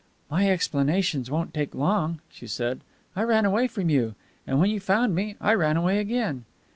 "My 0.31 0.49
explanations 0.49 1.29
won't 1.29 1.53
take 1.53 1.75
long," 1.75 2.21
she 2.31 2.47
said. 2.47 2.79
"I 3.15 3.21
ran 3.21 3.45
away 3.45 3.67
from 3.67 3.87
you. 3.91 4.15
And, 4.47 4.59
when 4.59 4.71
you 4.71 4.79
found 4.79 5.13
me, 5.13 5.35
I 5.39 5.53
ran 5.53 5.77
away 5.77 5.99
again." 5.99 6.45